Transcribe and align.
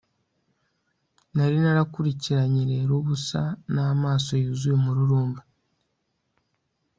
nari 1.35 1.57
narakurikiranye 1.63 2.61
rero 2.71 2.91
ubusa 3.01 3.41
n'amaso 3.73 4.31
yuzuye 4.41 4.75
umururumba 4.77 5.41